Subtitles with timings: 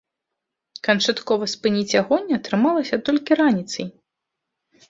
[0.87, 3.87] Канчаткова спыніць агонь атрымалася толькі раніцай.